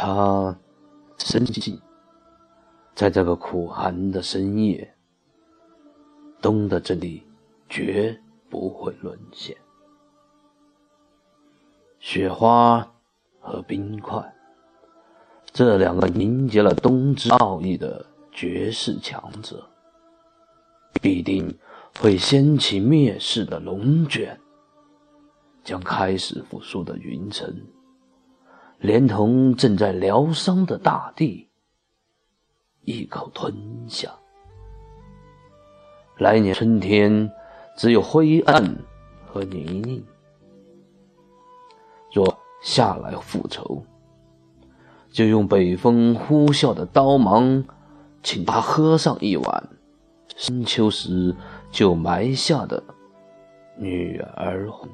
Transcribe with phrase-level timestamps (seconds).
[0.00, 0.56] 他
[1.18, 1.76] 深信，
[2.94, 4.94] 在这个苦寒的深夜，
[6.40, 7.26] 冬的这里
[7.68, 8.16] 绝
[8.48, 9.56] 不会沦陷。
[11.98, 12.88] 雪花
[13.40, 14.22] 和冰块，
[15.46, 19.68] 这两个凝结了冬之奥义的绝世强者，
[21.02, 21.52] 必定
[21.98, 24.38] 会掀起灭世的龙卷，
[25.64, 27.52] 将开始复苏的云层，
[28.78, 31.48] 连同正在疗伤的大地，
[32.82, 33.52] 一口吞
[33.88, 34.08] 下。
[36.16, 37.30] 来年春天，
[37.76, 38.76] 只有灰暗
[39.26, 40.02] 和泥泞。
[42.12, 43.84] 若下来复仇，
[45.10, 47.64] 就用北风呼啸的刀芒，
[48.22, 49.68] 请他喝上一碗
[50.36, 51.34] 深秋时
[51.70, 52.82] 就埋下的
[53.76, 54.88] 女儿红。